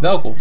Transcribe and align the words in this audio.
Welkom. 0.00 0.32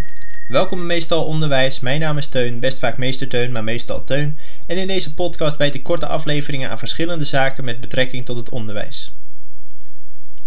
Welkom 0.48 0.86
Meestal 0.86 1.26
Onderwijs. 1.26 1.80
Mijn 1.80 2.00
naam 2.00 2.18
is 2.18 2.28
Teun, 2.28 2.60
best 2.60 2.80
vaak 2.80 2.98
meester 2.98 3.28
Teun, 3.28 3.52
maar 3.52 3.64
meestal 3.64 4.04
Teun. 4.04 4.38
En 4.68 4.78
in 4.78 4.88
deze 4.88 5.14
podcast 5.14 5.58
wijd 5.58 5.76
ik 5.76 5.84
korte 5.84 6.08
afleveringen 6.08 6.70
aan 6.70 6.78
verschillende 6.78 7.26
zaken 7.26 7.66
met 7.66 7.82
betrekking 7.82 8.26
tot 8.26 8.38
het 8.38 8.50
onderwijs. 8.50 9.12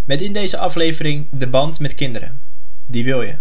Met 0.05 0.23
in 0.23 0.33
deze 0.33 0.59
aflevering 0.59 1.27
de 1.31 1.46
band 1.46 1.81
met 1.81 1.95
kinderen. 1.95 2.41
Die 2.87 3.05
wil 3.05 3.23
je. 3.23 3.35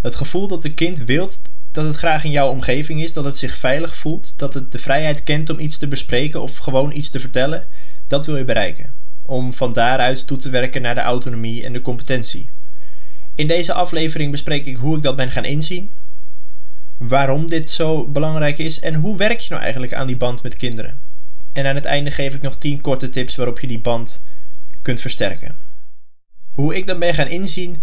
Het 0.00 0.16
gevoel 0.16 0.48
dat 0.48 0.64
een 0.64 0.74
kind 0.74 0.98
wilt 0.98 1.40
dat 1.72 1.84
het 1.84 1.96
graag 1.96 2.24
in 2.24 2.30
jouw 2.30 2.50
omgeving 2.50 3.02
is, 3.02 3.12
dat 3.12 3.24
het 3.24 3.36
zich 3.36 3.54
veilig 3.54 3.96
voelt, 3.96 4.34
dat 4.36 4.54
het 4.54 4.72
de 4.72 4.78
vrijheid 4.78 5.22
kent 5.22 5.50
om 5.50 5.58
iets 5.58 5.78
te 5.78 5.88
bespreken 5.88 6.42
of 6.42 6.56
gewoon 6.56 6.92
iets 6.92 7.10
te 7.10 7.20
vertellen, 7.20 7.66
dat 8.06 8.26
wil 8.26 8.36
je 8.36 8.44
bereiken. 8.44 8.92
Om 9.22 9.52
van 9.52 9.72
daaruit 9.72 10.26
toe 10.26 10.38
te 10.38 10.50
werken 10.50 10.82
naar 10.82 10.94
de 10.94 11.00
autonomie 11.00 11.64
en 11.64 11.72
de 11.72 11.82
competentie. 11.82 12.48
In 13.34 13.46
deze 13.46 13.72
aflevering 13.72 14.30
bespreek 14.30 14.66
ik 14.66 14.76
hoe 14.76 14.96
ik 14.96 15.02
dat 15.02 15.16
ben 15.16 15.30
gaan 15.30 15.44
inzien, 15.44 15.90
waarom 16.96 17.46
dit 17.46 17.70
zo 17.70 18.06
belangrijk 18.06 18.58
is 18.58 18.80
en 18.80 18.94
hoe 18.94 19.16
werk 19.16 19.40
je 19.40 19.48
nou 19.50 19.62
eigenlijk 19.62 19.94
aan 19.94 20.06
die 20.06 20.16
band 20.16 20.42
met 20.42 20.56
kinderen. 20.56 20.98
En 21.52 21.66
aan 21.66 21.74
het 21.74 21.84
einde 21.84 22.10
geef 22.10 22.34
ik 22.34 22.42
nog 22.42 22.56
10 22.56 22.80
korte 22.80 23.08
tips 23.08 23.36
waarop 23.36 23.60
je 23.60 23.66
die 23.66 23.78
band 23.78 24.20
kunt 24.82 25.00
versterken. 25.00 25.54
Hoe 26.50 26.76
ik 26.76 26.86
dat 26.86 26.98
ben 26.98 27.14
gaan 27.14 27.26
inzien, 27.26 27.82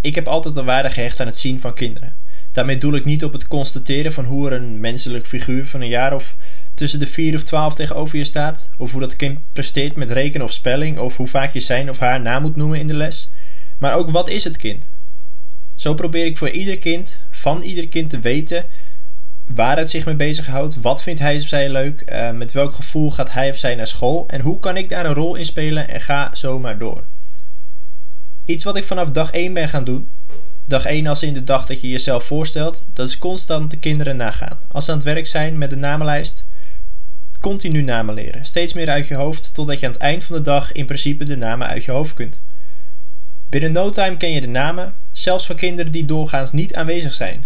ik 0.00 0.14
heb 0.14 0.26
altijd 0.26 0.56
een 0.56 0.64
waarde 0.64 0.90
gehecht 0.90 1.20
aan 1.20 1.26
het 1.26 1.36
zien 1.36 1.60
van 1.60 1.74
kinderen. 1.74 2.14
Daarmee 2.52 2.78
doel 2.78 2.94
ik 2.94 3.04
niet 3.04 3.24
op 3.24 3.32
het 3.32 3.48
constateren 3.48 4.12
van 4.12 4.24
hoe 4.24 4.46
er 4.46 4.52
een 4.52 4.80
menselijk 4.80 5.26
figuur 5.26 5.66
van 5.66 5.80
een 5.80 5.88
jaar 5.88 6.14
of 6.14 6.36
tussen 6.74 6.98
de 6.98 7.06
4 7.06 7.34
of 7.34 7.42
12 7.42 7.74
tegenover 7.74 8.18
je 8.18 8.24
staat, 8.24 8.70
of 8.76 8.90
hoe 8.90 9.00
dat 9.00 9.16
kind 9.16 9.38
presteert 9.52 9.96
met 9.96 10.10
rekenen 10.10 10.46
of 10.46 10.52
spelling, 10.52 10.98
of 10.98 11.16
hoe 11.16 11.28
vaak 11.28 11.52
je 11.52 11.60
zijn 11.60 11.90
of 11.90 11.98
haar 11.98 12.20
naam 12.20 12.42
moet 12.42 12.56
noemen 12.56 12.78
in 12.78 12.86
de 12.86 12.94
les 12.94 13.28
maar 13.78 13.94
ook 13.94 14.10
wat 14.10 14.28
is 14.28 14.44
het 14.44 14.56
kind? 14.56 14.88
Zo 15.76 15.94
probeer 15.94 16.26
ik 16.26 16.36
voor 16.36 16.50
ieder 16.50 16.78
kind, 16.78 17.22
van 17.30 17.62
ieder 17.62 17.88
kind 17.88 18.10
te 18.10 18.20
weten 18.20 18.64
waar 19.46 19.76
het 19.76 19.90
zich 19.90 20.04
mee 20.04 20.14
bezighoudt, 20.14 20.80
wat 20.80 21.02
vindt 21.02 21.20
hij 21.20 21.36
of 21.36 21.42
zij 21.42 21.68
leuk, 21.68 22.10
uh, 22.12 22.30
met 22.30 22.52
welk 22.52 22.74
gevoel 22.74 23.10
gaat 23.10 23.32
hij 23.32 23.50
of 23.50 23.56
zij 23.56 23.74
naar 23.74 23.86
school 23.86 24.24
en 24.28 24.40
hoe 24.40 24.60
kan 24.60 24.76
ik 24.76 24.88
daar 24.88 25.06
een 25.06 25.14
rol 25.14 25.34
in 25.34 25.44
spelen 25.44 25.88
en 25.88 26.00
ga 26.00 26.34
zo 26.34 26.58
maar 26.58 26.78
door. 26.78 27.04
Iets 28.44 28.64
wat 28.64 28.76
ik 28.76 28.84
vanaf 28.84 29.10
dag 29.10 29.30
1 29.30 29.52
ben 29.52 29.68
gaan 29.68 29.84
doen, 29.84 30.08
dag 30.64 30.84
1 30.84 31.06
als 31.06 31.22
in 31.22 31.32
de 31.32 31.44
dag 31.44 31.66
dat 31.66 31.80
je 31.80 31.88
jezelf 31.88 32.24
voorstelt, 32.24 32.86
dat 32.92 33.08
is 33.08 33.18
constant 33.18 33.70
de 33.70 33.76
kinderen 33.76 34.16
nagaan. 34.16 34.58
Als 34.68 34.84
ze 34.84 34.90
aan 34.90 34.96
het 34.96 35.06
werk 35.06 35.26
zijn 35.26 35.58
met 35.58 35.70
de 35.70 35.76
namenlijst, 35.76 36.44
continu 37.40 37.82
namen 37.82 38.14
leren, 38.14 38.44
steeds 38.44 38.72
meer 38.72 38.90
uit 38.90 39.06
je 39.06 39.14
hoofd, 39.14 39.54
totdat 39.54 39.80
je 39.80 39.86
aan 39.86 39.92
het 39.92 40.00
eind 40.00 40.24
van 40.24 40.36
de 40.36 40.42
dag 40.42 40.72
in 40.72 40.86
principe 40.86 41.24
de 41.24 41.36
namen 41.36 41.66
uit 41.66 41.84
je 41.84 41.90
hoofd 41.90 42.14
kunt. 42.14 42.40
Binnen 43.48 43.72
no 43.72 43.90
time 43.90 44.16
ken 44.16 44.30
je 44.30 44.40
de 44.40 44.46
namen, 44.46 44.94
zelfs 45.12 45.46
van 45.46 45.56
kinderen 45.56 45.92
die 45.92 46.04
doorgaans 46.04 46.52
niet 46.52 46.74
aanwezig 46.74 47.12
zijn. 47.12 47.44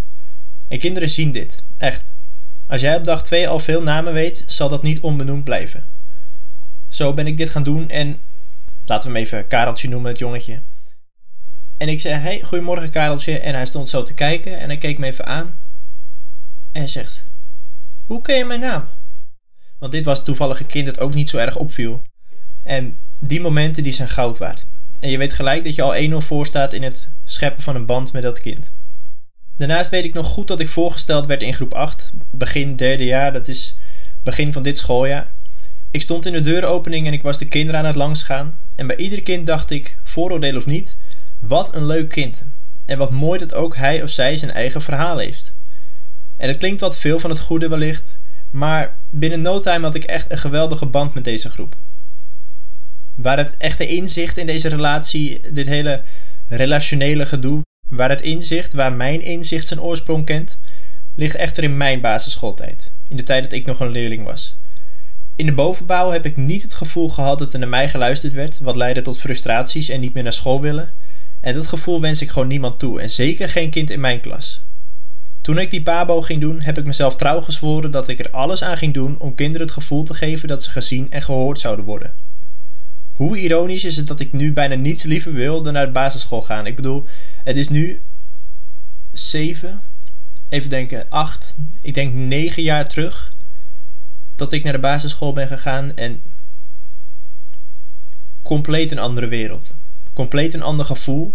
En 0.68 0.78
kinderen 0.78 1.10
zien 1.10 1.32
dit, 1.32 1.62
echt. 1.78 2.04
Als 2.66 2.80
jij 2.80 2.96
op 2.96 3.04
dag 3.04 3.22
2 3.22 3.48
al 3.48 3.58
veel 3.58 3.82
namen 3.82 4.12
weet, 4.12 4.44
zal 4.46 4.68
dat 4.68 4.82
niet 4.82 5.00
onbenoemd 5.00 5.44
blijven. 5.44 5.84
Zo 6.88 7.14
ben 7.14 7.26
ik 7.26 7.36
dit 7.36 7.50
gaan 7.50 7.62
doen 7.62 7.88
en 7.88 8.18
laten 8.84 9.10
we 9.10 9.16
hem 9.16 9.26
even 9.26 9.46
Kareltje 9.46 9.88
noemen, 9.88 10.10
het 10.10 10.18
jongetje. 10.18 10.60
En 11.80 11.88
ik 11.88 12.00
zei: 12.00 12.14
Hey, 12.14 12.40
goedemorgen 12.40 12.90
Kareltje. 12.90 13.38
En 13.38 13.54
hij 13.54 13.66
stond 13.66 13.88
zo 13.88 14.02
te 14.02 14.14
kijken 14.14 14.58
en 14.58 14.68
hij 14.68 14.78
keek 14.78 14.98
me 14.98 15.06
even 15.06 15.26
aan. 15.26 15.54
En 16.72 16.88
zegt: 16.88 17.24
Hoe 18.06 18.22
ken 18.22 18.36
je 18.36 18.44
mijn 18.44 18.60
naam? 18.60 18.88
Want 19.78 19.92
dit 19.92 20.04
was 20.04 20.24
toevallig 20.24 20.60
een 20.60 20.66
kind 20.66 20.86
dat 20.86 21.00
ook 21.00 21.14
niet 21.14 21.28
zo 21.28 21.36
erg 21.36 21.56
opviel. 21.56 22.02
En 22.62 22.96
die 23.18 23.40
momenten 23.40 23.82
die 23.82 23.92
zijn 23.92 24.08
goud 24.08 24.38
waard. 24.38 24.66
En 25.00 25.10
je 25.10 25.18
weet 25.18 25.34
gelijk 25.34 25.64
dat 25.64 25.74
je 25.74 25.82
al 25.82 26.22
1-0 26.22 26.26
voor 26.26 26.46
staat 26.46 26.72
in 26.72 26.82
het 26.82 27.12
scheppen 27.24 27.62
van 27.62 27.74
een 27.74 27.86
band 27.86 28.12
met 28.12 28.22
dat 28.22 28.40
kind. 28.40 28.72
Daarnaast 29.56 29.90
weet 29.90 30.04
ik 30.04 30.14
nog 30.14 30.26
goed 30.26 30.48
dat 30.48 30.60
ik 30.60 30.68
voorgesteld 30.68 31.26
werd 31.26 31.42
in 31.42 31.54
groep 31.54 31.74
8, 31.74 32.12
begin 32.30 32.74
derde 32.74 33.04
jaar, 33.04 33.32
dat 33.32 33.48
is 33.48 33.74
begin 34.22 34.52
van 34.52 34.62
dit 34.62 34.78
schooljaar. 34.78 35.30
Ik 35.90 36.02
stond 36.02 36.26
in 36.26 36.32
de 36.32 36.40
deuropening 36.40 37.06
en 37.06 37.12
ik 37.12 37.22
was 37.22 37.38
de 37.38 37.48
kinderen 37.48 37.80
aan 37.80 37.86
het 37.86 37.94
langsgaan. 37.94 38.58
En 38.76 38.86
bij 38.86 38.96
ieder 38.96 39.22
kind 39.22 39.46
dacht 39.46 39.70
ik, 39.70 39.98
vooroordeel 40.02 40.56
of 40.56 40.66
niet, 40.66 40.96
wat 41.38 41.74
een 41.74 41.86
leuk 41.86 42.08
kind. 42.08 42.44
En 42.84 42.98
wat 42.98 43.10
mooi 43.10 43.38
dat 43.38 43.54
ook 43.54 43.76
hij 43.76 44.02
of 44.02 44.10
zij 44.10 44.36
zijn 44.36 44.50
eigen 44.50 44.82
verhaal 44.82 45.18
heeft. 45.18 45.54
En 46.36 46.48
het 46.48 46.58
klinkt 46.58 46.80
wat 46.80 46.98
veel 46.98 47.18
van 47.18 47.30
het 47.30 47.40
goede 47.40 47.68
wellicht, 47.68 48.18
maar 48.50 48.96
binnen 49.10 49.42
no 49.42 49.58
time 49.58 49.84
had 49.84 49.94
ik 49.94 50.04
echt 50.04 50.32
een 50.32 50.38
geweldige 50.38 50.86
band 50.86 51.14
met 51.14 51.24
deze 51.24 51.50
groep 51.50 51.76
waar 53.22 53.36
het 53.36 53.56
echte 53.56 53.86
inzicht 53.86 54.36
in 54.36 54.46
deze 54.46 54.68
relatie, 54.68 55.40
dit 55.52 55.66
hele 55.66 56.02
relationele 56.48 57.26
gedoe, 57.26 57.62
waar 57.88 58.08
het 58.08 58.20
inzicht, 58.20 58.72
waar 58.72 58.92
mijn 58.92 59.22
inzicht 59.22 59.66
zijn 59.66 59.80
oorsprong 59.80 60.24
kent, 60.24 60.58
ligt 61.14 61.34
echter 61.34 61.64
in 61.64 61.76
mijn 61.76 62.00
basisschooltijd, 62.00 62.92
in 63.08 63.16
de 63.16 63.22
tijd 63.22 63.42
dat 63.42 63.52
ik 63.52 63.66
nog 63.66 63.80
een 63.80 63.90
leerling 63.90 64.24
was. 64.24 64.56
In 65.36 65.46
de 65.46 65.52
bovenbouw 65.52 66.10
heb 66.10 66.26
ik 66.26 66.36
niet 66.36 66.62
het 66.62 66.74
gevoel 66.74 67.08
gehad 67.08 67.38
dat 67.38 67.52
er 67.52 67.58
naar 67.58 67.68
mij 67.68 67.88
geluisterd 67.88 68.32
werd, 68.32 68.58
wat 68.62 68.76
leidde 68.76 69.02
tot 69.02 69.20
frustraties 69.20 69.88
en 69.88 70.00
niet 70.00 70.14
meer 70.14 70.22
naar 70.22 70.32
school 70.32 70.60
willen. 70.60 70.92
En 71.40 71.54
dat 71.54 71.66
gevoel 71.66 72.00
wens 72.00 72.22
ik 72.22 72.30
gewoon 72.30 72.48
niemand 72.48 72.78
toe, 72.78 73.00
en 73.00 73.10
zeker 73.10 73.50
geen 73.50 73.70
kind 73.70 73.90
in 73.90 74.00
mijn 74.00 74.20
klas. 74.20 74.60
Toen 75.40 75.58
ik 75.58 75.70
die 75.70 75.82
pabo 75.82 76.20
ging 76.20 76.40
doen, 76.40 76.60
heb 76.60 76.78
ik 76.78 76.84
mezelf 76.84 77.16
trouw 77.16 77.40
gezworen 77.40 77.90
dat 77.90 78.08
ik 78.08 78.18
er 78.18 78.30
alles 78.30 78.62
aan 78.62 78.76
ging 78.76 78.94
doen 78.94 79.20
om 79.20 79.34
kinderen 79.34 79.66
het 79.66 79.76
gevoel 79.76 80.02
te 80.02 80.14
geven 80.14 80.48
dat 80.48 80.64
ze 80.64 80.70
gezien 80.70 81.06
en 81.10 81.22
gehoord 81.22 81.58
zouden 81.58 81.84
worden. 81.84 82.12
Hoe 83.20 83.38
ironisch 83.38 83.84
is 83.84 83.96
het 83.96 84.06
dat 84.06 84.20
ik 84.20 84.32
nu 84.32 84.52
bijna 84.52 84.74
niets 84.74 85.02
liever 85.02 85.32
wil 85.32 85.62
dan 85.62 85.72
naar 85.72 85.86
de 85.86 85.92
basisschool 85.92 86.42
gaan? 86.42 86.66
Ik 86.66 86.76
bedoel, 86.76 87.06
het 87.44 87.56
is 87.56 87.68
nu 87.68 88.00
7, 89.12 89.80
even 90.48 90.70
denken, 90.70 91.06
8, 91.08 91.56
ik 91.80 91.94
denk 91.94 92.14
9 92.14 92.62
jaar 92.62 92.88
terug 92.88 93.32
dat 94.36 94.52
ik 94.52 94.64
naar 94.64 94.72
de 94.72 94.78
basisschool 94.78 95.32
ben 95.32 95.46
gegaan 95.46 95.96
en 95.96 96.22
compleet 98.42 98.92
een 98.92 98.98
andere 98.98 99.26
wereld. 99.26 99.74
Compleet 100.12 100.54
een 100.54 100.62
ander 100.62 100.86
gevoel. 100.86 101.34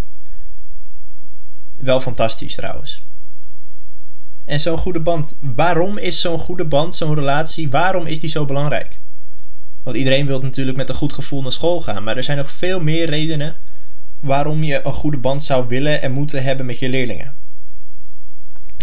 Wel 1.80 2.02
fantastisch 2.02 2.56
trouwens. 2.56 3.02
En 4.46 4.60
zo'n 4.60 4.78
goede 4.78 5.00
band. 5.00 5.38
Waarom 5.40 5.98
is 5.98 6.22
zo'n 6.22 6.40
goede 6.40 6.66
band, 6.66 6.96
zo'n 6.96 7.16
relatie, 7.16 7.70
waarom 7.70 8.06
is 8.06 8.20
die 8.20 8.30
zo 8.30 8.46
belangrijk? 8.46 9.00
Want 9.86 9.98
iedereen 9.98 10.26
wil 10.26 10.42
natuurlijk 10.42 10.78
met 10.78 10.90
een 10.90 10.96
goed 10.96 11.14
gevoel 11.14 11.42
naar 11.42 11.52
school 11.52 11.82
gaan. 11.82 12.04
Maar 12.04 12.18
er 12.18 12.24
zijn 12.24 12.38
nog 12.38 12.52
veel 12.52 12.82
meer 12.82 13.10
redenen 13.10 13.56
waarom 14.20 14.64
je 14.64 14.86
een 14.86 14.94
goede 14.94 15.18
band 15.18 15.44
zou 15.44 15.68
willen 15.68 16.02
en 16.02 16.12
moeten 16.12 16.44
hebben 16.44 16.66
met 16.66 16.80
je 16.80 16.90
leerlingen. 16.90 17.34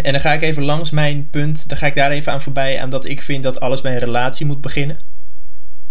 En 0.02 0.12
dan 0.12 0.20
ga 0.20 0.32
ik 0.32 0.42
even 0.42 0.64
langs 0.64 0.90
mijn 0.90 1.28
punt, 1.30 1.68
dan 1.68 1.78
ga 1.78 1.86
ik 1.86 1.94
daar 1.94 2.10
even 2.10 2.32
aan 2.32 2.42
voorbij 2.42 2.80
aan 2.80 2.90
dat 2.90 3.04
ik 3.04 3.22
vind 3.22 3.42
dat 3.42 3.60
alles 3.60 3.80
bij 3.80 3.92
een 3.92 3.98
relatie 3.98 4.46
moet 4.46 4.60
beginnen. 4.60 4.98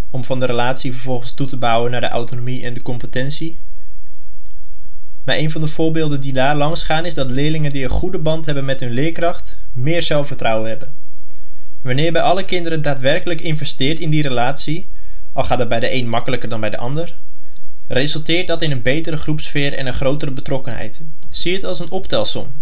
Om 0.09 0.23
van 0.23 0.39
de 0.39 0.45
relatie 0.45 0.91
vervolgens 0.91 1.31
toe 1.31 1.47
te 1.47 1.57
bouwen 1.57 1.91
naar 1.91 2.01
de 2.01 2.09
autonomie 2.09 2.63
en 2.63 2.73
de 2.73 2.81
competentie. 2.81 3.57
Maar 5.23 5.37
een 5.37 5.51
van 5.51 5.61
de 5.61 5.67
voorbeelden 5.67 6.21
die 6.21 6.33
daar 6.33 6.55
langs 6.55 6.83
gaan 6.83 7.05
is 7.05 7.13
dat 7.13 7.31
leerlingen 7.31 7.71
die 7.71 7.83
een 7.83 7.89
goede 7.89 8.19
band 8.19 8.45
hebben 8.45 8.65
met 8.65 8.79
hun 8.79 8.91
leerkracht 8.91 9.57
meer 9.73 10.01
zelfvertrouwen 10.01 10.69
hebben. 10.69 10.93
Wanneer 11.81 12.11
bij 12.11 12.21
alle 12.21 12.43
kinderen 12.43 12.81
daadwerkelijk 12.81 13.41
investeert 13.41 13.99
in 13.99 14.09
die 14.09 14.21
relatie, 14.21 14.87
al 15.33 15.43
gaat 15.43 15.59
het 15.59 15.67
bij 15.67 15.79
de 15.79 15.93
een 15.93 16.09
makkelijker 16.09 16.49
dan 16.49 16.59
bij 16.59 16.69
de 16.69 16.77
ander, 16.77 17.15
resulteert 17.87 18.47
dat 18.47 18.61
in 18.61 18.71
een 18.71 18.81
betere 18.81 19.17
groepsfeer 19.17 19.73
en 19.73 19.87
een 19.87 19.93
grotere 19.93 20.31
betrokkenheid. 20.31 21.01
Zie 21.29 21.53
het 21.53 21.63
als 21.63 21.79
een 21.79 21.91
optelsom. 21.91 22.53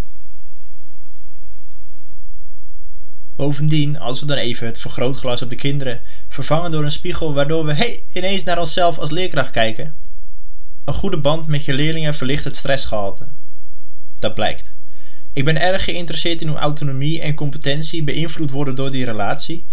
Bovendien, 3.36 4.00
als 4.00 4.20
we 4.20 4.26
dan 4.26 4.38
even 4.38 4.66
het 4.66 4.80
vergrootglas 4.80 5.42
op 5.42 5.50
de 5.50 5.56
kinderen 5.56 6.02
vervangen 6.30 6.72
door 6.72 6.84
een 6.84 6.92
spiegel 6.92 7.34
waardoor 7.34 7.66
we 7.66 7.74
hey, 7.74 8.04
ineens 8.12 8.44
naar 8.44 8.60
onszelf 8.60 8.98
als 8.98 9.12
leerkracht 9.12 9.52
kijken, 9.52 9.96
een 10.86 10.94
goede 10.94 11.20
band 11.20 11.48
met 11.48 11.66
je 11.66 11.74
leerlingen 11.74 12.14
verlicht 12.14 12.44
het 12.44 12.56
stressgehalte. 12.56 13.28
Dat 14.20 14.34
blijkt. 14.36 14.74
Ik 15.34 15.46
ben 15.46 15.62
erg 15.62 15.84
geïnteresseerd 15.84 16.42
in 16.42 16.48
hoe 16.48 16.58
autonomie 16.58 17.22
en 17.22 17.36
competentie 17.36 18.04
beïnvloed 18.04 18.52
worden 18.52 18.76
door 18.76 18.92
die 18.92 19.06
relatie 19.06 19.66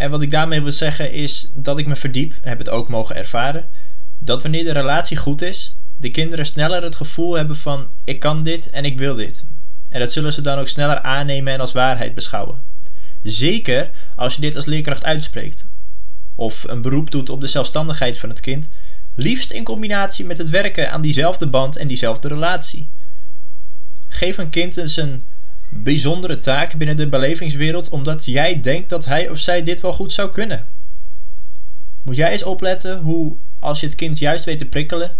en 0.00 0.10
wat 0.10 0.22
ik 0.22 0.30
daarmee 0.30 0.62
wil 0.62 0.72
zeggen 0.72 1.12
is 1.12 1.50
dat 1.54 1.78
ik 1.78 1.86
me 1.86 1.96
verdiep, 1.96 2.34
heb 2.42 2.58
het 2.58 2.68
ook 2.68 2.88
mogen 2.88 3.16
ervaren, 3.16 3.68
dat 4.18 4.42
wanneer 4.42 4.64
de 4.64 4.72
relatie 4.72 5.16
goed 5.16 5.42
is, 5.42 5.74
de 5.96 6.10
kinderen 6.10 6.46
sneller 6.46 6.82
het 6.82 6.94
gevoel 6.94 7.34
hebben 7.36 7.56
van 7.56 7.90
ik 8.04 8.20
kan 8.20 8.42
dit 8.42 8.70
en 8.70 8.84
ik 8.84 8.98
wil 8.98 9.14
dit. 9.14 9.46
En 9.88 10.00
dat 10.00 10.12
zullen 10.12 10.32
ze 10.32 10.40
dan 10.40 10.58
ook 10.58 10.68
sneller 10.68 11.00
aannemen 11.00 11.52
en 11.52 11.60
als 11.60 11.72
waarheid 11.72 12.14
beschouwen. 12.14 12.62
Zeker 13.22 13.90
als 14.16 14.34
je 14.34 14.40
dit 14.40 14.56
als 14.56 14.64
leerkracht 14.64 15.04
uitspreekt. 15.04 15.68
Of 16.34 16.64
een 16.68 16.82
beroep 16.82 17.10
doet 17.10 17.30
op 17.30 17.40
de 17.40 17.46
zelfstandigheid 17.46 18.18
van 18.18 18.28
het 18.28 18.40
kind, 18.40 18.70
liefst 19.14 19.50
in 19.50 19.64
combinatie 19.64 20.24
met 20.24 20.38
het 20.38 20.50
werken 20.50 20.92
aan 20.92 21.00
diezelfde 21.00 21.46
band 21.46 21.76
en 21.76 21.86
diezelfde 21.86 22.28
relatie. 22.28 22.88
Geef 24.08 24.38
een 24.38 24.50
kind 24.50 24.76
eens 24.76 24.96
een 24.96 25.24
bijzondere 25.72 26.38
taak 26.38 26.74
binnen 26.76 26.96
de 26.96 27.08
belevingswereld 27.08 27.88
omdat 27.88 28.24
jij 28.24 28.60
denkt 28.60 28.88
dat 28.88 29.04
hij 29.04 29.28
of 29.28 29.38
zij 29.38 29.62
dit 29.62 29.80
wel 29.80 29.92
goed 29.92 30.12
zou 30.12 30.30
kunnen. 30.30 30.66
Moet 32.02 32.16
jij 32.16 32.30
eens 32.30 32.42
opletten 32.42 33.00
hoe, 33.00 33.36
als 33.58 33.80
je 33.80 33.86
het 33.86 33.94
kind 33.94 34.18
juist 34.18 34.44
weet 34.44 34.58
te 34.58 34.64
prikkelen, 34.64 35.16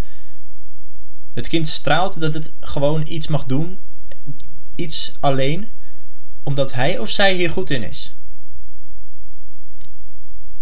het 1.32 1.48
kind 1.48 1.68
straalt 1.68 2.20
dat 2.20 2.34
het 2.34 2.52
gewoon 2.60 3.06
iets 3.06 3.26
mag 3.26 3.44
doen, 3.44 3.78
iets 4.74 5.12
alleen 5.20 5.68
omdat 6.42 6.72
hij 6.72 6.98
of 6.98 7.08
zij 7.08 7.34
hier 7.34 7.50
goed 7.50 7.70
in 7.70 7.82
is. 7.82 8.14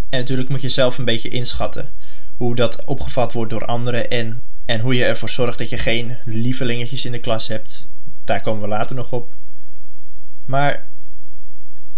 En 0.08 0.19
natuurlijk 0.19 0.49
moet 0.49 0.61
je 0.61 0.69
zelf 0.69 0.99
een 0.99 1.05
beetje 1.05 1.29
inschatten 1.29 1.88
hoe 2.37 2.55
dat 2.55 2.85
opgevat 2.85 3.32
wordt 3.32 3.50
door 3.50 3.64
anderen 3.64 4.11
en, 4.11 4.40
en 4.64 4.81
hoe 4.81 4.94
je 4.94 5.05
ervoor 5.05 5.31
zorgt 5.31 5.58
dat 5.58 5.69
je 5.69 5.79
geen 5.79 6.17
lievelingetjes 6.25 7.05
in 7.05 7.12
de 7.12 7.19
klas 7.19 7.49
hebt. 7.49 7.88
Daar 8.25 8.40
komen 8.40 8.62
we 8.62 8.69
later 8.69 8.96
nog 8.96 9.12
op. 9.12 9.32
Maar 10.49 10.87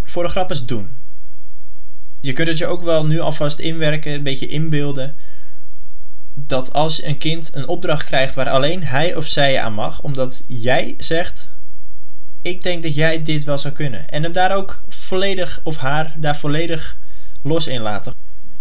voor 0.02 0.22
de 0.22 0.28
grap 0.28 0.50
doen. 0.64 0.96
Je 2.20 2.32
kunt 2.32 2.48
het 2.48 2.58
je 2.58 2.66
ook 2.66 2.82
wel 2.82 3.06
nu 3.06 3.20
alvast 3.20 3.58
inwerken, 3.58 4.12
een 4.12 4.22
beetje 4.22 4.46
inbeelden. 4.46 5.14
Dat 6.34 6.72
als 6.72 7.02
een 7.02 7.18
kind 7.18 7.54
een 7.54 7.68
opdracht 7.68 8.04
krijgt 8.04 8.34
waar 8.34 8.48
alleen 8.48 8.84
hij 8.84 9.16
of 9.16 9.26
zij 9.26 9.60
aan 9.60 9.72
mag, 9.72 10.02
omdat 10.02 10.44
jij 10.46 10.94
zegt: 10.98 11.54
Ik 12.42 12.62
denk 12.62 12.82
dat 12.82 12.94
jij 12.94 13.22
dit 13.22 13.44
wel 13.44 13.58
zou 13.58 13.74
kunnen. 13.74 14.08
En 14.08 14.22
hem 14.22 14.32
daar 14.32 14.56
ook 14.56 14.82
volledig, 14.88 15.60
of 15.62 15.76
haar 15.76 16.14
daar 16.16 16.36
volledig 16.36 16.98
los 17.42 17.66
in 17.66 17.80
laten. 17.80 18.14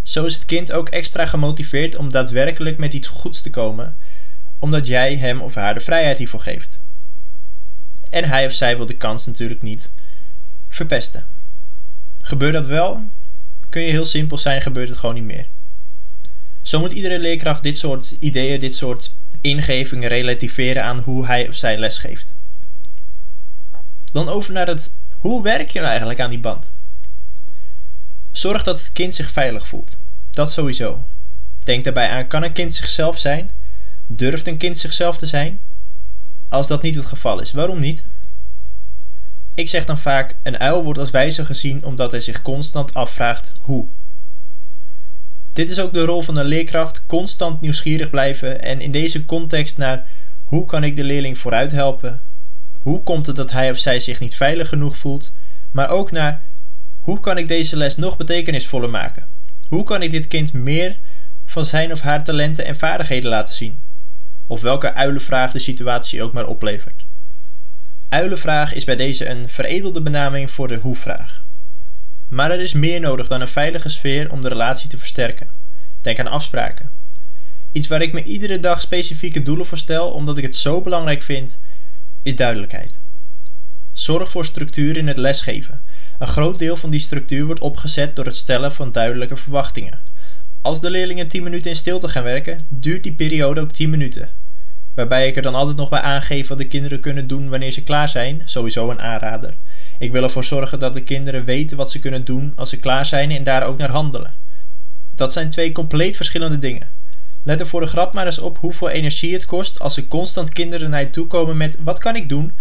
Zo 0.04 0.26
is 0.26 0.34
het 0.34 0.46
kind 0.46 0.72
ook 0.72 0.90
extra 0.90 1.26
gemotiveerd 1.26 1.96
om 1.96 2.12
daadwerkelijk 2.12 2.78
met 2.78 2.94
iets 2.94 3.08
goeds 3.08 3.42
te 3.42 3.50
komen, 3.50 3.96
omdat 4.60 4.88
jij 4.88 5.16
hem 5.16 5.42
of 5.42 5.54
haar 5.54 5.74
de 5.74 5.80
vrijheid 5.80 6.18
hiervoor 6.18 6.42
geeft. 6.42 6.82
En 8.10 8.24
hij 8.24 8.46
of 8.46 8.54
zij 8.54 8.78
wil 8.78 8.86
de 8.86 8.98
kans 8.98 9.26
natuurlijk 9.26 9.62
niet 9.62 9.92
verpesten. 10.70 11.26
Gebeurt 12.22 12.54
dat 12.54 12.66
wel, 12.66 13.04
kun 13.70 13.82
je 13.82 13.92
heel 13.92 14.06
simpel 14.06 14.38
zijn, 14.38 14.62
gebeurt 14.62 14.90
het 14.90 14.98
gewoon 14.98 15.16
niet 15.16 15.24
meer. 15.24 15.48
Zo 16.62 16.80
moet 16.80 16.92
iedere 16.92 17.20
leerkracht 17.20 17.64
dit 17.64 17.78
soort 17.78 18.16
ideeën, 18.20 18.60
dit 18.60 18.76
soort 18.76 19.14
ingevingen 19.42 20.10
relativeren 20.10 20.84
aan 20.84 21.00
hoe 21.00 21.26
hij 21.26 21.48
of 21.48 21.56
zij 21.56 21.78
lesgeeft. 21.78 22.34
Dan 24.12 24.30
over 24.30 24.54
naar 24.54 24.68
het 24.68 24.92
hoe 25.20 25.44
werk 25.44 25.70
je 25.70 25.80
nou 25.80 25.90
eigenlijk 25.90 26.20
aan 26.20 26.30
die 26.30 26.40
band? 26.40 26.74
Zorg 28.32 28.64
dat 28.64 28.80
het 28.80 28.92
kind 28.92 29.14
zich 29.14 29.32
veilig 29.32 29.68
voelt. 29.68 30.02
Dat 30.32 30.52
sowieso. 30.52 31.04
Denk 31.60 31.84
daarbij 31.84 32.10
aan: 32.10 32.28
kan 32.28 32.44
een 32.44 32.52
kind 32.52 32.76
zichzelf 32.76 33.18
zijn? 33.18 33.52
Durft 34.08 34.48
een 34.48 34.58
kind 34.58 34.78
zichzelf 34.78 35.18
te 35.18 35.26
zijn? 35.26 35.60
Als 36.50 36.68
dat 36.68 36.82
niet 36.82 36.96
het 36.96 37.06
geval 37.06 37.42
is, 37.42 37.52
waarom 37.52 37.80
niet? 37.80 38.06
Ik 39.54 39.70
zeg 39.70 39.86
dan 39.86 39.98
vaak: 39.98 40.36
een 40.44 40.60
uil 40.60 40.84
wordt 40.84 41.00
als 41.00 41.12
wijzer 41.12 41.46
gezien 41.46 41.86
omdat 41.86 42.12
hij 42.12 42.20
zich 42.20 42.42
constant 42.42 42.94
afvraagt 42.94 43.54
hoe. 43.62 43.86
Dit 45.52 45.70
is 45.70 45.80
ook 45.80 45.94
de 45.94 46.06
rol 46.06 46.22
van 46.22 46.38
een 46.38 46.46
leerkracht: 46.46 47.04
constant 47.08 47.62
nieuwsgierig 47.62 48.10
blijven 48.10 48.62
en 48.62 48.82
in 48.82 48.92
deze 48.92 49.26
context 49.26 49.78
naar 49.78 50.08
hoe 50.44 50.66
kan 50.66 50.84
ik 50.84 50.96
de 50.96 51.04
leerling 51.04 51.38
vooruit 51.38 51.72
helpen? 51.72 52.22
Hoe 52.82 53.04
komt 53.04 53.26
het 53.26 53.36
dat 53.36 53.52
hij 53.52 53.72
of 53.72 53.78
zij 53.78 54.00
zich 54.00 54.20
niet 54.20 54.36
veilig 54.36 54.70
genoeg 54.70 54.98
voelt? 54.98 55.34
Maar 55.72 55.90
ook 55.90 56.12
naar 56.12 56.42
hoe 57.00 57.20
kan 57.20 57.38
ik 57.38 57.48
deze 57.48 57.78
les 57.78 57.96
nog 57.96 58.18
betekenisvoller 58.18 58.90
maken? 58.90 59.28
Hoe 59.68 59.84
kan 59.84 60.02
ik 60.02 60.12
dit 60.12 60.28
kind 60.28 60.54
meer 60.54 60.98
van 61.46 61.66
zijn 61.66 61.92
of 61.92 62.00
haar 62.00 62.24
talenten 62.24 62.66
en 62.66 62.76
vaardigheden 62.76 63.30
laten 63.30 63.54
zien? 63.54 63.78
Of 64.52 64.62
welke 64.62 64.94
uilenvraag 64.94 65.52
de 65.52 65.60
situatie 65.60 66.24
ook 66.24 66.34
maar 66.34 66.46
oplevert. 66.46 67.04
Uilenvraag 68.10 68.74
is 68.74 68.84
bij 68.84 68.96
deze 68.96 69.30
een 69.30 69.50
veredelde 69.50 70.02
benaming 70.02 70.52
voor 70.52 70.68
de 70.68 70.76
hoe-vraag. 70.76 71.44
Maar 72.28 72.52
er 72.52 72.60
is 72.60 72.74
meer 72.74 73.00
nodig 73.00 73.28
dan 73.28 73.42
een 73.42 73.48
veilige 73.48 73.90
sfeer 73.90 74.32
om 74.32 74.42
de 74.42 74.48
relatie 74.48 74.90
te 74.90 74.98
versterken. 74.98 75.48
Denk 76.02 76.20
aan 76.20 76.28
afspraken. 76.28 76.92
Iets 77.72 77.88
waar 77.88 78.02
ik 78.02 78.14
me 78.14 78.24
iedere 78.24 78.60
dag 78.60 78.82
specifieke 78.82 79.44
doelen 79.44 79.66
voor 79.66 79.78
stel 79.78 80.10
omdat 80.12 80.38
ik 80.38 80.44
het 80.44 80.56
zo 80.56 80.82
belangrijk 80.82 81.24
vind, 81.24 81.60
is 82.24 82.36
duidelijkheid. 82.36 83.00
Zorg 83.94 84.30
voor 84.30 84.46
structuur 84.46 84.98
in 84.98 85.08
het 85.08 85.18
lesgeven. 85.18 85.82
Een 86.20 86.28
groot 86.28 86.60
deel 86.60 86.78
van 86.78 86.90
die 86.90 87.00
structuur 87.00 87.46
wordt 87.46 87.62
opgezet 87.62 88.16
door 88.16 88.26
het 88.26 88.36
stellen 88.36 88.72
van 88.72 88.92
duidelijke 88.92 89.38
verwachtingen. 89.38 90.00
Als 90.62 90.82
de 90.82 90.90
leerlingen 90.90 91.28
10 91.28 91.44
minuten 91.44 91.70
in 91.70 91.78
stilte 91.78 92.10
gaan 92.10 92.24
werken, 92.24 92.66
duurt 92.70 93.04
die 93.04 93.14
periode 93.14 93.62
ook 93.62 93.72
10 93.72 93.90
minuten. 93.90 94.30
Waarbij 95.00 95.28
ik 95.28 95.36
er 95.36 95.42
dan 95.42 95.56
altijd 95.56 95.78
nog 95.78 95.90
bij 95.90 96.02
aangeef 96.02 96.48
wat 96.48 96.58
de 96.58 96.68
kinderen 96.68 97.00
kunnen 97.00 97.28
doen 97.28 97.50
wanneer 97.50 97.72
ze 97.72 97.84
klaar 97.84 98.10
zijn, 98.10 98.42
sowieso 98.46 98.90
een 98.90 99.02
aanrader. 99.02 99.56
Ik 100.00 100.12
wil 100.12 100.24
ervoor 100.24 100.44
zorgen 100.44 100.80
dat 100.80 100.94
de 100.94 101.04
kinderen 101.04 101.46
weten 101.46 101.78
wat 101.78 101.92
ze 101.92 102.00
kunnen 102.00 102.26
doen 102.26 102.54
als 102.56 102.70
ze 102.70 102.78
klaar 102.78 103.06
zijn 103.06 103.32
en 103.32 103.44
daar 103.44 103.64
ook 103.64 103.78
naar 103.78 103.90
handelen. 103.90 104.34
Dat 105.16 105.34
zijn 105.34 105.50
twee 105.50 105.72
compleet 105.72 106.16
verschillende 106.16 106.60
dingen. 106.60 106.88
Let 107.44 107.60
er 107.60 107.68
voor 107.68 107.82
de 107.82 107.88
grap 107.88 108.14
maar 108.14 108.26
eens 108.26 108.40
op 108.40 108.58
hoeveel 108.58 108.90
energie 108.90 109.34
het 109.34 109.46
kost 109.46 109.80
als 109.80 109.98
er 109.98 110.08
constant 110.08 110.50
kinderen 110.50 110.90
naar 110.90 111.02
je 111.02 111.10
toe 111.10 111.28
komen 111.28 111.58
met 111.58 111.78
wat 111.84 112.00
kan 112.00 112.16
ik 112.16 112.30
doen 112.30 112.54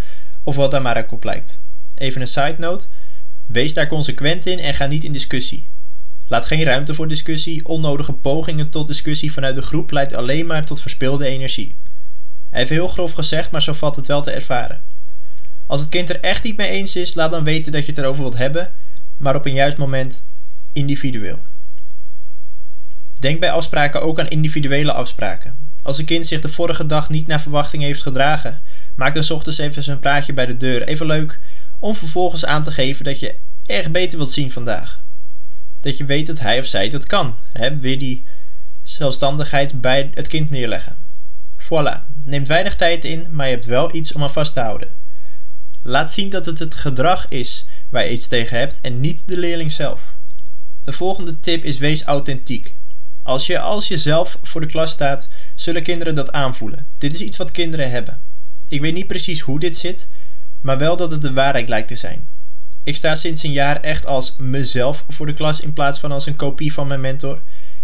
of 0.43 0.57
wat 0.57 0.71
daar 0.71 0.83
maar 0.83 0.99
ook 0.99 1.13
op 1.13 1.25
lijkt. 1.25 1.61
Even 1.95 2.21
een 2.21 2.29
side 2.29 2.57
note. 2.59 2.87
Wees 3.47 3.75
daar 3.75 3.87
consequent 3.87 4.47
in 4.47 4.59
en 4.59 4.75
ga 4.75 4.87
niet 4.87 5.05
in 5.05 5.13
discussie. 5.13 5.67
Laat 6.27 6.47
geen 6.47 6.65
ruimte 6.65 6.95
voor 6.95 7.09
discussie. 7.09 7.65
Onnodige 7.65 8.13
pogingen 8.13 8.71
tot 8.71 8.87
discussie 8.87 9.33
vanuit 9.33 9.55
de 9.55 9.63
groep 9.63 9.91
leidt 9.91 10.15
alleen 10.15 10.47
maar 10.47 10.65
tot 10.65 10.81
verspilde 10.81 11.27
energie. 11.27 11.75
Even 12.53 12.75
heel 12.75 12.89
grof 12.89 13.13
gezegd, 13.13 13.51
maar 13.51 13.63
zo 13.63 13.73
valt 13.73 13.97
het 13.97 14.07
wel 14.07 14.23
te 14.23 14.31
ervaren. 14.31 14.81
Als 15.67 15.81
het 15.81 15.89
kind 15.89 16.11
er 16.11 16.21
echt 16.21 16.43
niet 16.43 16.57
mee 16.57 16.71
eens 16.71 16.97
is, 16.97 17.15
laat 17.15 17.31
dan 17.31 17.45
weten 17.45 17.73
dat 17.73 17.87
je 17.87 17.93
het 17.93 18.01
erover 18.01 18.23
wilt 18.23 18.37
hebben, 18.37 18.71
maar 19.17 19.35
op 19.35 19.47
een 19.47 19.55
juist 19.55 19.77
moment 19.77 20.23
individueel. 20.73 21.39
Denk 23.21 23.41
bij 23.41 23.51
afspraken 23.51 24.03
ook 24.03 24.21
aan 24.21 24.29
individuele 24.29 24.93
afspraken. 24.93 25.57
Als 25.83 25.99
een 25.99 26.05
kind 26.05 26.27
zich 26.27 26.41
de 26.41 26.49
vorige 26.49 26.87
dag 26.87 27.09
niet 27.09 27.27
naar 27.27 27.41
verwachting 27.41 27.83
heeft 27.83 28.03
gedragen, 28.03 28.61
maak 28.95 29.15
dan 29.15 29.31
ochtends 29.31 29.59
even 29.59 29.93
een 29.93 29.99
praatje 29.99 30.33
bij 30.33 30.47
de 30.47 30.57
deur. 30.57 30.83
Even 30.83 31.07
leuk 31.07 31.39
om 31.79 31.97
vervolgens 31.97 32.45
aan 32.45 32.63
te 32.63 32.73
geven 32.73 33.05
dat 33.05 33.21
je 33.21 33.35
echt 33.67 33.93
beter 33.93 34.19
wilt 34.19 34.31
zien 34.31 34.51
vandaag. 34.51 35.03
Dat 35.81 35.99
je 35.99 36.05
weet 36.05 36.27
dat 36.27 36.41
hij 36.41 36.59
of 36.59 36.67
zij 36.67 36.89
dat 36.89 37.07
kan. 37.07 37.37
Hè? 37.53 37.79
Weer 37.79 37.99
die 37.99 38.25
zelfstandigheid 38.83 39.81
bij 39.81 40.11
het 40.15 40.29
kind 40.29 40.51
neerleggen. 40.51 40.97
Voilà, 41.69 42.03
neemt 42.23 42.49
weinig 42.49 42.77
tijd 42.77 43.05
in, 43.05 43.27
maar 43.31 43.47
je 43.47 43.53
hebt 43.53 43.65
wel 43.65 43.95
iets 43.95 44.13
om 44.13 44.23
aan 44.23 44.33
vast 44.33 44.53
te 44.53 44.61
houden. 44.61 44.89
Laat 45.83 46.13
zien 46.13 46.31
dat 46.31 46.47
het 46.47 46.59
het 46.59 46.75
gedrag 46.75 47.27
is 47.29 47.65
waar 47.89 48.05
je 48.05 48.13
iets 48.13 48.27
tegen 48.27 48.59
hebt 48.59 48.81
en 48.81 49.01
niet 49.01 49.29
de 49.29 49.39
leerling 49.39 49.73
zelf. 49.73 50.01
De 50.85 50.93
volgende 50.93 51.39
tip 51.39 51.65
is 51.65 51.79
wees 51.79 52.03
authentiek. 52.03 52.77
Als 53.23 53.47
je 53.47 53.59
als 53.59 53.89
jezelf 53.89 54.39
voor 54.43 54.61
de 54.61 54.67
klas 54.67 54.91
staat, 54.91 55.29
zullen 55.55 55.83
kinderen 55.83 56.15
dat 56.15 56.33
aanvoelen. 56.33 56.87
Dit 56.99 57.15
is 57.15 57.21
iets 57.21 57.37
wat 57.37 57.51
kinderen 57.51 57.91
hebben. 57.91 58.21
Ik 58.69 58.81
weet 58.81 58.95
niet 58.95 59.07
precies 59.07 59.41
hoe 59.41 59.61
dit 59.61 59.77
zit, 59.77 60.09
maar 60.61 60.79
wel 60.79 60.97
dat 60.97 61.11
het 61.11 61.23
de 61.23 61.33
waarheid 61.33 61.69
lijkt 61.69 61.89
te 61.89 61.97
zijn. 61.97 62.29
Ik 62.85 62.97
sta 62.97 63.15
sinds 63.15 63.43
een 63.43 63.53
jaar 63.53 63.81
echt 63.81 64.07
als 64.07 64.35
mezelf 64.39 65.05
voor 65.09 65.27
de 65.27 65.35
klas 65.35 65.61
in 65.61 65.73
plaats 65.73 65.99
van 65.99 66.13
als 66.13 66.27
een 66.27 66.37
kopie 66.37 66.73
van 66.73 66.87
mijn 66.87 67.01
mentor. 67.01 67.41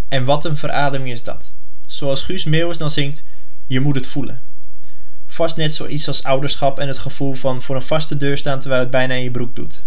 En 0.08 0.24
wat 0.24 0.44
een 0.44 0.56
verademing 0.56 1.10
is 1.10 1.22
dat. 1.22 1.52
Zoals 1.86 2.22
Guus 2.22 2.44
Meeuwis 2.44 2.78
dan 2.78 2.90
zingt, 2.90 3.24
je 3.66 3.80
moet 3.80 3.94
het 3.94 4.06
voelen. 4.06 4.40
Vast 5.26 5.56
net 5.56 5.74
zoiets 5.74 6.08
als 6.08 6.22
ouderschap 6.22 6.78
en 6.78 6.88
het 6.88 6.98
gevoel 6.98 7.34
van 7.34 7.62
voor 7.62 7.74
een 7.74 7.82
vaste 7.82 8.16
deur 8.16 8.36
staan 8.36 8.60
terwijl 8.60 8.80
het 8.82 8.90
bijna 8.90 9.14
in 9.14 9.22
je 9.22 9.30
broek 9.30 9.56
doet. 9.56 9.82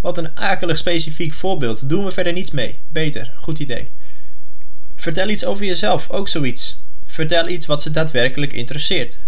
Wat 0.00 0.18
een 0.18 0.36
akelig 0.36 0.76
specifiek 0.76 1.32
voorbeeld, 1.32 1.88
doen 1.88 2.04
we 2.04 2.12
verder 2.12 2.32
niets 2.32 2.50
mee. 2.50 2.78
Beter, 2.88 3.32
goed 3.36 3.58
idee. 3.58 3.90
Vertel 4.96 5.28
iets 5.28 5.44
over 5.44 5.64
jezelf, 5.64 6.10
ook 6.10 6.28
zoiets. 6.28 6.78
Vertel 7.06 7.48
iets 7.48 7.66
wat 7.66 7.82
ze 7.82 7.90
daadwerkelijk 7.90 8.52
interesseert. 8.52 9.18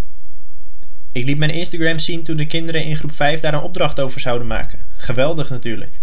Ik 1.13 1.25
liet 1.25 1.39
mijn 1.39 1.51
Instagram 1.51 1.99
zien 1.99 2.23
toen 2.23 2.37
de 2.37 2.47
kinderen 2.47 2.85
in 2.85 2.97
groep 2.97 3.13
5 3.13 3.41
daar 3.41 3.55
een 3.55 3.61
opdracht 3.61 4.01
over 4.01 4.21
zouden 4.21 4.47
maken. 4.47 4.79
Geweldig 4.97 5.51
natuurlijk. 5.51 5.99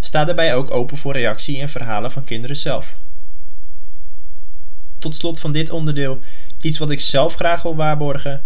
Sta 0.00 0.24
daarbij 0.24 0.54
ook 0.54 0.70
open 0.70 0.96
voor 0.96 1.12
reactie 1.12 1.60
en 1.60 1.68
verhalen 1.68 2.12
van 2.12 2.24
kinderen 2.24 2.56
zelf. 2.56 2.94
Tot 4.98 5.14
slot 5.14 5.40
van 5.40 5.52
dit 5.52 5.70
onderdeel 5.70 6.20
iets 6.60 6.78
wat 6.78 6.90
ik 6.90 7.00
zelf 7.00 7.34
graag 7.34 7.62
wil 7.62 7.76
waarborgen. 7.76 8.42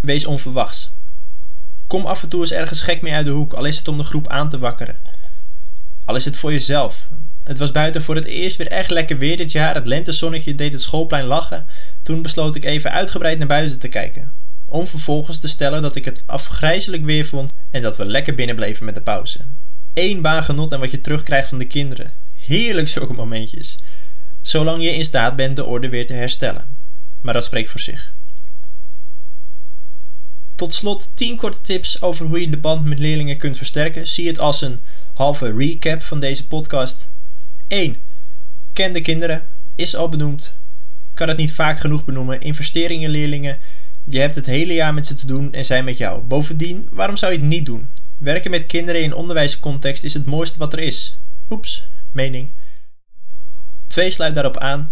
Wees 0.00 0.26
onverwachts. 0.26 0.90
Kom 1.86 2.06
af 2.06 2.22
en 2.22 2.28
toe 2.28 2.40
eens 2.40 2.52
ergens 2.52 2.80
gek 2.80 3.02
mee 3.02 3.12
uit 3.12 3.26
de 3.26 3.32
hoek, 3.32 3.52
al 3.52 3.64
is 3.64 3.78
het 3.78 3.88
om 3.88 3.98
de 3.98 4.04
groep 4.04 4.28
aan 4.28 4.48
te 4.48 4.58
wakkeren. 4.58 4.96
Al 6.04 6.16
is 6.16 6.24
het 6.24 6.36
voor 6.36 6.52
jezelf. 6.52 7.08
Het 7.44 7.58
was 7.58 7.72
buiten 7.72 8.02
voor 8.02 8.14
het 8.14 8.24
eerst 8.24 8.56
weer 8.56 8.68
echt 8.68 8.90
lekker 8.90 9.18
weer 9.18 9.36
dit 9.36 9.52
jaar. 9.52 9.74
Het 9.74 9.86
lentezonnetje 9.86 10.54
deed 10.54 10.72
het 10.72 10.82
schoolplein 10.82 11.24
lachen. 11.24 11.66
Toen 12.02 12.22
besloot 12.22 12.54
ik 12.54 12.64
even 12.64 12.92
uitgebreid 12.92 13.38
naar 13.38 13.46
buiten 13.46 13.78
te 13.78 13.88
kijken 13.88 14.32
om 14.70 14.86
vervolgens 14.86 15.38
te 15.38 15.48
stellen 15.48 15.82
dat 15.82 15.96
ik 15.96 16.04
het 16.04 16.22
afgrijzelijk 16.26 17.04
weer 17.04 17.26
vond 17.26 17.52
en 17.70 17.82
dat 17.82 17.96
we 17.96 18.04
lekker 18.04 18.34
binnen 18.34 18.56
bleven 18.56 18.84
met 18.84 18.94
de 18.94 19.00
pauze. 19.00 19.38
Eén 19.94 20.22
baan 20.22 20.44
genot 20.44 20.72
en 20.72 20.80
wat 20.80 20.90
je 20.90 21.00
terugkrijgt 21.00 21.48
van 21.48 21.58
de 21.58 21.64
kinderen. 21.64 22.12
Heerlijk 22.38 22.88
zulke 22.88 23.12
momentjes. 23.12 23.78
Zolang 24.42 24.82
je 24.82 24.94
in 24.94 25.04
staat 25.04 25.36
bent 25.36 25.56
de 25.56 25.64
orde 25.64 25.88
weer 25.88 26.06
te 26.06 26.12
herstellen. 26.12 26.64
Maar 27.20 27.34
dat 27.34 27.44
spreekt 27.44 27.68
voor 27.70 27.80
zich. 27.80 28.12
Tot 30.54 30.74
slot 30.74 31.10
10 31.14 31.36
korte 31.36 31.60
tips 31.60 32.02
over 32.02 32.26
hoe 32.26 32.40
je 32.40 32.50
de 32.50 32.56
band 32.56 32.84
met 32.84 32.98
leerlingen 32.98 33.36
kunt 33.36 33.56
versterken. 33.56 34.06
Zie 34.06 34.26
het 34.26 34.38
als 34.38 34.60
een 34.62 34.80
halve 35.12 35.52
recap 35.56 36.02
van 36.02 36.20
deze 36.20 36.46
podcast. 36.46 37.10
1. 37.68 37.96
Ken 38.72 38.92
de 38.92 39.00
kinderen. 39.00 39.42
Is 39.76 39.96
al 39.96 40.08
benoemd. 40.08 40.56
Kan 41.14 41.28
het 41.28 41.36
niet 41.36 41.52
vaak 41.52 41.80
genoeg 41.80 42.04
benoemen. 42.04 42.40
Investering 42.40 43.02
in 43.02 43.10
leerlingen 43.10 43.58
Je 44.04 44.18
hebt 44.18 44.34
het 44.34 44.46
hele 44.46 44.74
jaar 44.74 44.94
met 44.94 45.06
ze 45.06 45.14
te 45.14 45.26
doen 45.26 45.52
en 45.52 45.64
zij 45.64 45.82
met 45.82 45.96
jou. 45.96 46.22
Bovendien, 46.22 46.88
waarom 46.90 47.16
zou 47.16 47.32
je 47.32 47.38
het 47.38 47.46
niet 47.46 47.66
doen? 47.66 47.88
Werken 48.18 48.50
met 48.50 48.66
kinderen 48.66 49.02
in 49.02 49.14
onderwijscontext 49.14 50.04
is 50.04 50.14
het 50.14 50.26
mooiste 50.26 50.58
wat 50.58 50.72
er 50.72 50.78
is. 50.78 51.16
Oeps, 51.50 51.88
mening. 52.12 52.50
2 53.86 54.10
sluit 54.10 54.34
daarop 54.34 54.58
aan. 54.58 54.90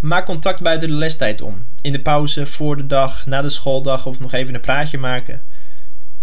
Maak 0.00 0.26
contact 0.26 0.62
buiten 0.62 0.88
de 0.88 0.94
lestijd 0.94 1.40
om. 1.40 1.64
In 1.80 1.92
de 1.92 2.00
pauze, 2.00 2.46
voor 2.46 2.76
de 2.76 2.86
dag, 2.86 3.26
na 3.26 3.42
de 3.42 3.50
schooldag 3.50 4.06
of 4.06 4.20
nog 4.20 4.32
even 4.32 4.54
een 4.54 4.60
praatje 4.60 4.98
maken. 4.98 5.42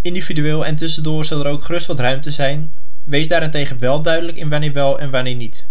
Individueel 0.02 0.66
en 0.66 0.76
tussendoor 0.76 1.26
zal 1.26 1.40
er 1.40 1.52
ook 1.52 1.64
gerust 1.64 1.88
wat 1.88 2.00
ruimte 2.00 2.32
zijn. 2.32 2.72
Wees 3.04 3.28
daarentegen 3.28 3.80
wel 3.80 4.02
duidelijk 4.02 4.38
in 4.38 4.50
wanneer 4.50 4.74
wel 4.74 5.00
en 5.00 5.10
wanneer 5.10 5.36
niet. 5.36 5.68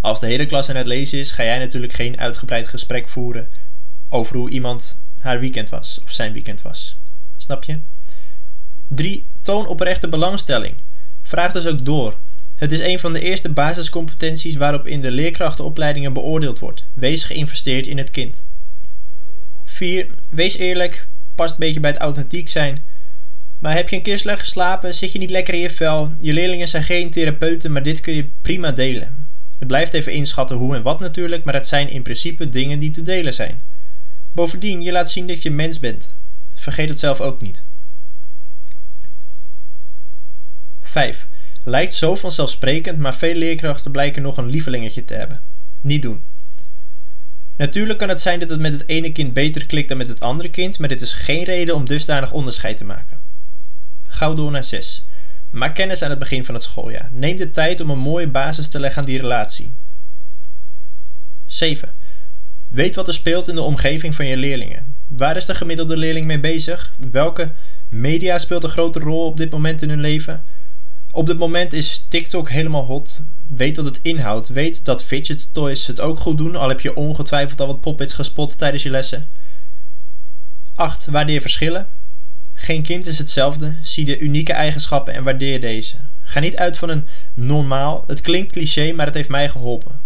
Als 0.00 0.20
de 0.20 0.26
hele 0.26 0.46
klas 0.46 0.68
aan 0.70 0.76
het 0.76 0.86
lezen 0.86 1.18
is, 1.18 1.30
ga 1.30 1.44
jij 1.44 1.58
natuurlijk 1.58 1.92
geen 1.92 2.18
uitgebreid 2.18 2.68
gesprek 2.68 3.08
voeren 3.08 3.48
over 4.08 4.36
hoe 4.36 4.50
iemand 4.50 5.00
haar 5.18 5.40
weekend 5.40 5.70
was 5.70 6.00
of 6.02 6.10
zijn 6.10 6.32
weekend 6.32 6.62
was. 6.62 6.96
Snap 7.36 7.64
je? 7.64 7.78
3. 8.88 9.24
Toon 9.42 9.66
oprechte 9.66 10.08
belangstelling. 10.08 10.74
Vraag 11.22 11.52
dus 11.52 11.66
ook 11.66 11.84
door. 11.84 12.16
Het 12.56 12.72
is 12.72 12.80
een 12.80 12.98
van 12.98 13.12
de 13.12 13.20
eerste 13.20 13.48
basiscompetenties 13.48 14.56
waarop 14.56 14.86
in 14.86 15.00
de 15.00 15.10
leerkrachtenopleidingen 15.10 16.12
beoordeeld 16.12 16.58
wordt. 16.58 16.84
Wees 16.94 17.24
geïnvesteerd 17.24 17.86
in 17.86 17.98
het 17.98 18.10
kind. 18.10 18.44
4. 19.64 20.06
Wees 20.30 20.56
eerlijk, 20.56 21.06
past 21.34 21.50
een 21.50 21.58
beetje 21.58 21.80
bij 21.80 21.90
het 21.90 22.00
authentiek 22.00 22.48
zijn. 22.48 22.82
Maar 23.58 23.74
heb 23.74 23.88
je 23.88 23.96
een 23.96 24.02
keer 24.02 24.18
slecht 24.18 24.40
geslapen, 24.40 24.94
zit 24.94 25.12
je 25.12 25.18
niet 25.18 25.30
lekker 25.30 25.54
in 25.54 25.60
je 25.60 25.70
vel, 25.70 26.12
je 26.18 26.32
leerlingen 26.32 26.68
zijn 26.68 26.82
geen 26.82 27.10
therapeuten, 27.10 27.72
maar 27.72 27.82
dit 27.82 28.00
kun 28.00 28.14
je 28.14 28.28
prima 28.42 28.72
delen. 28.72 29.28
Het 29.58 29.68
blijft 29.68 29.94
even 29.94 30.12
inschatten 30.12 30.56
hoe 30.56 30.76
en 30.76 30.82
wat 30.82 31.00
natuurlijk, 31.00 31.44
maar 31.44 31.54
het 31.54 31.66
zijn 31.66 31.90
in 31.90 32.02
principe 32.02 32.48
dingen 32.48 32.78
die 32.78 32.90
te 32.90 33.02
delen 33.02 33.34
zijn. 33.34 33.60
Bovendien, 34.32 34.82
je 34.82 34.92
laat 34.92 35.10
zien 35.10 35.26
dat 35.26 35.42
je 35.42 35.50
mens 35.50 35.80
bent. 35.80 36.14
Vergeet 36.54 36.88
het 36.88 36.98
zelf 36.98 37.20
ook 37.20 37.40
niet. 37.40 37.64
5. 40.82 41.26
Lijkt 41.68 41.94
zo 41.94 42.16
vanzelfsprekend, 42.16 42.98
maar 42.98 43.14
veel 43.14 43.34
leerkrachten 43.34 43.90
blijken 43.90 44.22
nog 44.22 44.36
een 44.36 44.50
lievelingetje 44.50 45.04
te 45.04 45.14
hebben. 45.14 45.40
Niet 45.80 46.02
doen. 46.02 46.24
Natuurlijk 47.56 47.98
kan 47.98 48.08
het 48.08 48.20
zijn 48.20 48.38
dat 48.38 48.48
het 48.48 48.60
met 48.60 48.72
het 48.72 48.88
ene 48.88 49.12
kind 49.12 49.32
beter 49.32 49.66
klikt 49.66 49.88
dan 49.88 49.96
met 49.96 50.08
het 50.08 50.20
andere 50.20 50.50
kind, 50.50 50.78
maar 50.78 50.88
dit 50.88 51.00
is 51.00 51.12
geen 51.12 51.44
reden 51.44 51.74
om 51.74 51.84
dusdanig 51.84 52.32
onderscheid 52.32 52.76
te 52.78 52.84
maken. 52.84 53.18
Gauw 54.06 54.34
door 54.34 54.50
naar 54.50 54.64
6. 54.64 55.04
Maak 55.50 55.74
kennis 55.74 56.02
aan 56.02 56.10
het 56.10 56.18
begin 56.18 56.44
van 56.44 56.54
het 56.54 56.62
schooljaar. 56.62 57.08
Neem 57.12 57.36
de 57.36 57.50
tijd 57.50 57.80
om 57.80 57.90
een 57.90 57.98
mooie 57.98 58.28
basis 58.28 58.68
te 58.68 58.80
leggen 58.80 59.02
aan 59.02 59.08
die 59.08 59.20
relatie. 59.20 59.70
7. 61.46 61.88
Weet 62.68 62.94
wat 62.94 63.08
er 63.08 63.14
speelt 63.14 63.48
in 63.48 63.54
de 63.54 63.62
omgeving 63.62 64.14
van 64.14 64.26
je 64.26 64.36
leerlingen. 64.36 64.94
Waar 65.06 65.36
is 65.36 65.46
de 65.46 65.54
gemiddelde 65.54 65.96
leerling 65.96 66.26
mee 66.26 66.40
bezig? 66.40 66.92
Welke 67.10 67.52
media 67.88 68.38
speelt 68.38 68.64
een 68.64 68.70
grote 68.70 68.98
rol 68.98 69.26
op 69.26 69.36
dit 69.36 69.50
moment 69.50 69.82
in 69.82 69.88
hun 69.88 70.00
leven? 70.00 70.44
Op 71.16 71.26
dit 71.26 71.38
moment 71.38 71.72
is 71.72 72.04
TikTok 72.08 72.50
helemaal 72.50 72.84
hot. 72.84 73.22
Weet 73.46 73.76
wat 73.76 73.84
het 73.84 73.98
inhoudt. 74.02 74.48
Weet 74.48 74.84
dat 74.84 75.04
fidget 75.04 75.48
toys 75.52 75.86
het 75.86 76.00
ook 76.00 76.18
goed 76.18 76.38
doen, 76.38 76.56
al 76.56 76.68
heb 76.68 76.80
je 76.80 76.96
ongetwijfeld 76.96 77.60
al 77.60 77.66
wat 77.66 77.80
poppets 77.80 78.14
gespot 78.14 78.58
tijdens 78.58 78.82
je 78.82 78.90
lessen. 78.90 79.28
8. 80.74 81.06
Waardeer 81.06 81.40
verschillen. 81.40 81.86
Geen 82.54 82.82
kind 82.82 83.06
is 83.06 83.18
hetzelfde. 83.18 83.76
Zie 83.82 84.04
de 84.04 84.18
unieke 84.18 84.52
eigenschappen 84.52 85.14
en 85.14 85.24
waardeer 85.24 85.60
deze. 85.60 85.96
Ga 86.22 86.40
niet 86.40 86.56
uit 86.56 86.78
van 86.78 86.88
een 86.88 87.06
normaal. 87.34 88.04
Het 88.06 88.20
klinkt 88.20 88.52
cliché, 88.52 88.92
maar 88.92 89.06
het 89.06 89.14
heeft 89.14 89.28
mij 89.28 89.48
geholpen. 89.48 90.00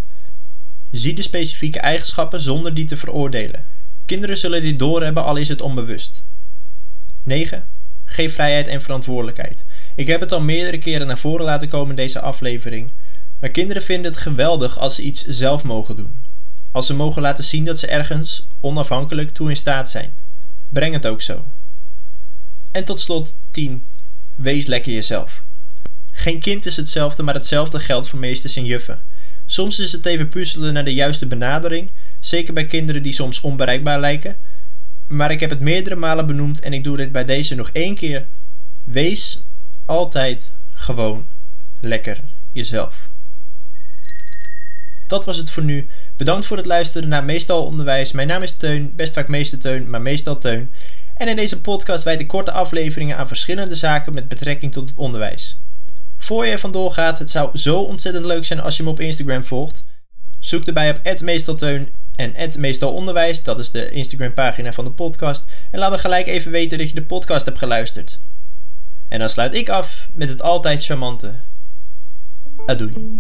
Zie 0.91 1.15
de 1.15 1.23
specifieke 1.23 1.81
eigenschappen 1.81 2.41
zonder 2.41 2.75
die 2.75 2.85
te 2.85 2.97
veroordelen. 2.97 3.65
Kinderen 4.07 4.37
zullen 4.37 4.63
dit 4.63 4.79
doorhebben, 4.79 5.25
al 5.25 5.37
is 5.37 5.49
het 5.49 5.61
onbewust. 5.61 6.23
9. 7.23 7.65
Geef 8.05 8.35
vrijheid 8.35 8.67
en 8.67 8.83
verantwoordelijkheid. 8.83 9.65
Ik 9.95 10.07
heb 10.07 10.21
het 10.21 10.33
al 10.33 10.41
meerdere 10.41 10.79
keren 10.79 11.07
naar 11.07 11.19
voren 11.19 11.45
laten 11.45 11.69
komen 11.69 11.91
in 11.91 11.97
deze 11.97 12.21
aflevering. 12.21 12.91
Maar 13.41 13.51
kinderen 13.51 13.83
vinden 13.83 14.11
het 14.11 14.21
geweldig 14.21 14.79
als 14.79 14.95
ze 14.95 15.03
iets 15.03 15.25
zelf 15.27 15.63
mogen 15.63 15.97
doen. 15.97 16.15
Als 16.73 16.87
ze 16.87 16.95
mogen 16.95 17.23
laten 17.23 17.45
zien 17.45 17.65
dat 17.65 17.79
ze 17.79 17.87
ergens 17.87 18.47
onafhankelijk 18.61 19.31
toe 19.31 19.49
in 19.49 19.57
staat 19.57 19.91
zijn. 19.91 20.13
Breng 20.69 20.93
het 20.93 21.07
ook 21.07 21.21
zo. 21.21 21.45
En 22.71 22.85
tot 22.85 23.01
slot 23.01 23.37
10. 23.51 23.85
Wees 24.35 24.67
lekker 24.67 24.93
jezelf. 24.93 25.43
Geen 26.11 26.41
kind 26.41 26.67
is 26.67 26.77
hetzelfde, 26.77 27.23
maar 27.23 27.35
hetzelfde 27.35 27.81
geldt 27.81 28.09
voor 28.09 28.19
meesters 28.19 28.57
en 28.57 28.65
juffen. 28.65 29.03
Soms 29.47 29.79
is 29.79 29.93
het 29.93 30.07
even 30.07 30.29
puzzelen 30.29 30.73
naar 30.73 30.85
de 30.85 30.95
juiste 30.95 31.27
benadering, 31.27 31.91
zeker 32.21 32.55
bij 32.55 32.65
kinderen 32.65 33.03
die 33.03 33.13
soms 33.13 33.41
onbereikbaar 33.41 34.01
lijken. 34.01 34.37
Maar 35.07 35.31
ik 35.31 35.41
heb 35.41 35.51
het 35.51 35.61
meerdere 35.61 35.97
malen 35.97 36.27
benoemd 36.27 36.61
en 36.61 36.73
ik 36.73 36.85
doe 36.85 36.97
dit 36.97 37.13
bij 37.13 37.25
deze 37.25 37.55
nog 37.55 37.71
één 37.71 37.95
keer. 37.95 38.27
Wees 38.85 39.43
altijd 39.91 40.53
gewoon 40.75 41.27
lekker 41.81 42.21
jezelf. 42.53 43.09
Dat 45.07 45.25
was 45.25 45.37
het 45.37 45.51
voor 45.51 45.63
nu. 45.63 45.89
Bedankt 46.17 46.47
voor 46.47 46.57
het 46.57 46.67
luisteren 46.67 47.09
naar 47.09 47.25
Meestal 47.25 47.65
Onderwijs. 47.65 48.13
Mijn 48.13 48.29
naam 48.29 48.43
is 48.43 48.53
Teun, 48.53 48.93
best 48.97 49.15
vaak 49.15 49.29
meester 49.29 49.59
Teun, 49.59 49.91
maar 49.91 50.01
meestal 50.01 50.39
Teun. 50.39 50.71
En 51.17 51.29
in 51.29 51.37
deze 51.37 51.61
podcast 51.61 52.05
wijd 52.05 52.21
ik 52.21 52.29
korte 52.29 52.53
afleveringen 52.53 53.17
aan 53.17 53.27
verschillende 53.27 53.75
zaken 53.75 54.15
met 54.15 54.29
betrekking 54.29 54.73
tot 54.73 54.89
het 54.89 54.99
onderwijs. 54.99 55.57
Voor 56.19 56.47
je 56.47 56.59
vandoor 56.59 56.93
gaat, 56.93 57.19
het 57.19 57.31
zou 57.31 57.59
zo 57.59 57.81
ontzettend 57.81 58.25
leuk 58.25 58.45
zijn 58.45 58.61
als 58.61 58.77
je 58.77 58.83
me 58.83 58.91
op 58.91 59.01
Instagram 59.01 59.43
volgt. 59.43 59.85
Zoek 60.39 60.67
erbij 60.67 60.91
op 60.91 61.21
meestalteun 61.23 61.89
en 62.17 62.35
meestalonderwijs, 62.59 63.43
dat 63.43 63.59
is 63.59 63.71
de 63.71 63.91
Instagram 63.91 64.35
pagina 64.35 64.73
van 64.73 64.85
de 64.85 64.91
podcast. 64.91 65.45
En 65.71 65.79
laat 65.79 65.91
me 65.91 65.99
gelijk 65.99 66.27
even 66.27 66.51
weten 66.51 66.79
dat 66.79 66.89
je 66.89 66.95
de 66.95 67.03
podcast 67.03 67.45
hebt 67.45 67.59
geluisterd. 67.59 68.19
En 69.11 69.19
dan 69.19 69.31
sluit 69.31 69.53
ik 69.53 69.69
af 69.69 70.09
met 70.13 70.29
het 70.29 70.43
altijd 70.43 70.85
charmante. 70.85 71.35
Adoei. 72.67 73.17